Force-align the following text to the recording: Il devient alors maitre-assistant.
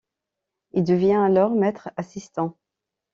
Il 0.73 0.83
devient 0.83 1.13
alors 1.21 1.51
maitre-assistant. 1.51 2.57